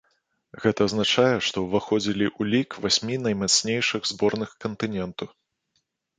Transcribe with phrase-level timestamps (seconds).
[0.61, 5.25] Гэта азначае, што ўваходзілі ў лік васьмі наймацнейшых зборных кантыненту.